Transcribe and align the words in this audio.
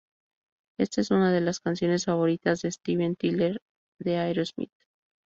Esta 0.79 0.99
es 1.01 1.11
una 1.11 1.31
de 1.31 1.41
las 1.41 1.59
canciones 1.59 2.05
favoritas 2.05 2.63
de 2.63 2.71
Steven 2.71 3.15
Tyler 3.15 3.61
de 3.99 4.17
Aerosmith. 4.17 4.73